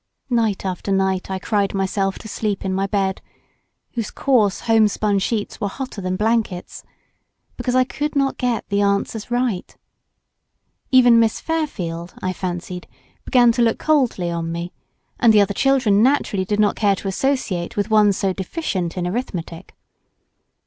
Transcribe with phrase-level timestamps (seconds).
[0.31, 5.61] Night after night I cried myself to sleep in my bed—whose coarse home spun sheets
[5.61, 9.77] were hotter than blankets—because I could not get the answers right.
[10.89, 12.87] Even Miss Fairfield, I fancied,
[13.25, 14.73] began to look coldly on me,
[15.19, 19.05] and the other children naturally did not care to associate with one so deficient in
[19.05, 19.75] arithmetic.